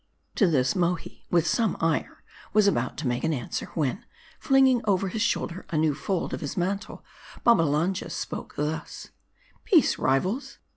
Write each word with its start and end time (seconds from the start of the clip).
To 0.33 0.47
this 0.47 0.75
Mohi, 0.75 1.27
with 1.29 1.45
some 1.45 1.77
ire, 1.79 2.23
was 2.53 2.65
about 2.65 2.97
to 2.97 3.07
make 3.07 3.23
answer, 3.23 3.67
when, 3.75 4.03
flinging 4.39 4.81
over 4.85 5.09
his 5.09 5.21
shoulder 5.21 5.63
a 5.69 5.77
new 5.77 5.93
fold 5.93 6.33
of 6.33 6.41
his 6.41 6.57
mantle, 6.57 7.05
Babbalanja 7.43 8.09
spoke 8.09 8.55
thus: 8.55 9.09
"Peace, 9.63 9.99
rivals. 9.99 10.57